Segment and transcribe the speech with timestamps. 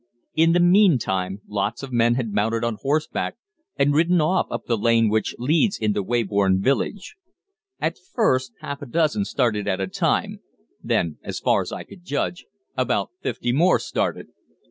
[0.33, 3.35] "In the meantime lots of men had mounted on horseback
[3.77, 7.17] and ridden off up the lane which leads into Weybourne village.
[7.79, 10.39] At first half a dozen started at a time;
[10.81, 14.29] then, as far as I could judge, about fifty more started.